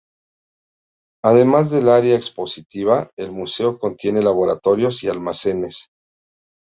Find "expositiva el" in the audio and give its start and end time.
2.15-3.31